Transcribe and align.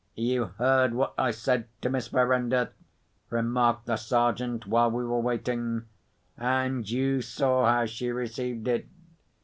"You 0.15 0.45
heard 0.57 0.95
what 0.95 1.13
I 1.15 1.29
said 1.29 1.67
to 1.81 1.89
Miss 1.91 2.07
Verinder?" 2.07 2.73
remarked 3.29 3.85
the 3.85 3.97
Sergeant, 3.97 4.65
while 4.65 4.89
we 4.89 5.05
were 5.05 5.19
waiting. 5.19 5.83
"And 6.39 6.89
you 6.89 7.21
saw 7.21 7.67
how 7.71 7.85
she 7.85 8.09
received 8.09 8.67
it? 8.67 8.87